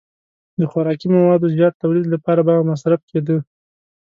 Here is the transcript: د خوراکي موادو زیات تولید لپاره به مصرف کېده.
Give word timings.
د 0.59 0.61
خوراکي 0.71 1.07
موادو 1.15 1.47
زیات 1.55 1.73
تولید 1.83 2.05
لپاره 2.13 2.41
به 2.47 2.67
مصرف 2.69 3.01
کېده. 3.09 3.37